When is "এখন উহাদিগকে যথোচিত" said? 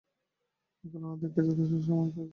0.83-1.81